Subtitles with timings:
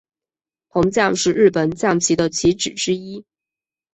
[0.71, 3.23] 铜将是日本将棋的棋子之一。